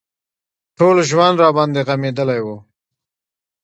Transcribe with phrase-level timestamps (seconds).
[0.77, 2.47] ټول ژوند راباندې غمېدلى و.